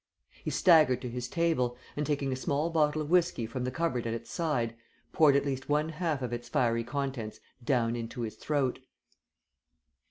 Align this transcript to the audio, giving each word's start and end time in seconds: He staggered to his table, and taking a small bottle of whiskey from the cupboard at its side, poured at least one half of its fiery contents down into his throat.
He 0.43 0.49
staggered 0.49 0.99
to 1.03 1.09
his 1.11 1.27
table, 1.27 1.77
and 1.95 2.07
taking 2.07 2.33
a 2.33 2.35
small 2.35 2.71
bottle 2.71 3.03
of 3.03 3.11
whiskey 3.11 3.45
from 3.45 3.65
the 3.65 3.69
cupboard 3.69 4.07
at 4.07 4.15
its 4.15 4.31
side, 4.31 4.73
poured 5.13 5.35
at 5.35 5.45
least 5.45 5.69
one 5.69 5.89
half 5.89 6.23
of 6.23 6.33
its 6.33 6.49
fiery 6.49 6.83
contents 6.83 7.39
down 7.63 7.95
into 7.95 8.21
his 8.21 8.33
throat. 8.35 8.79